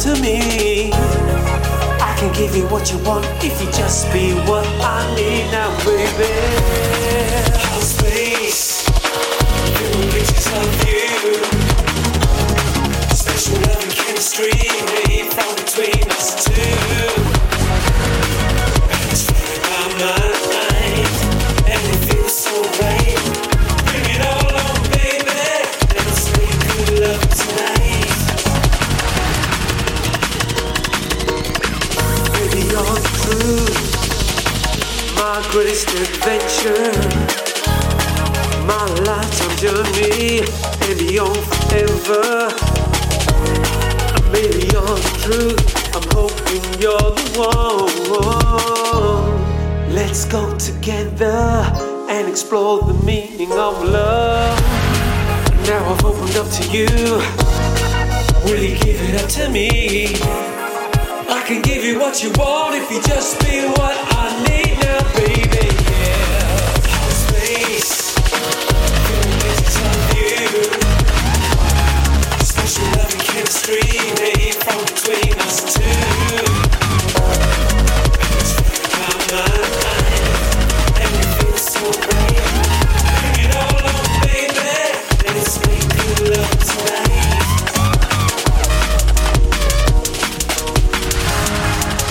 [0.00, 0.92] to me.
[0.92, 5.70] I can give you what you want if you just be what I need now,
[5.84, 6.32] baby.
[7.82, 8.77] Space,
[35.50, 36.92] greatest adventure.
[38.66, 40.42] My lifetime journey.
[40.84, 42.50] And beyond forever.
[44.32, 45.62] Baby, you're the truth.
[45.96, 47.88] I'm hoping you're the one.
[49.94, 51.64] Let's go together
[52.10, 54.60] and explore the meaning of love.
[55.66, 56.88] Now I've opened up to you.
[58.44, 59.68] Will you give it up to me?
[61.30, 64.87] I can give you what you want if you just be what I need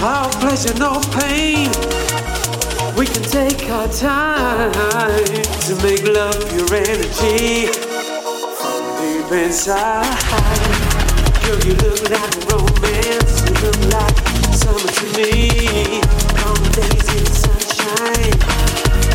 [0.00, 2.07] Our pleasure, no pain.
[2.98, 7.66] We can take our time to make love your energy
[8.58, 10.02] from deep inside.
[11.46, 13.38] Girl, you look like a romance.
[13.46, 14.18] You look like
[14.52, 16.02] summer to me.
[16.42, 18.34] Long days in the sunshine.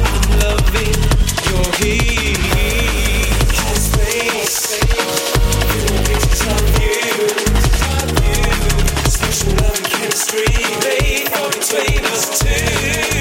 [0.07, 0.95] I'm loving
[1.51, 2.39] your heat.
[3.51, 4.79] Can't space.
[4.79, 5.03] You.
[6.79, 7.27] You.
[9.09, 10.47] Special love and chemistry
[10.79, 13.12] made for between us two.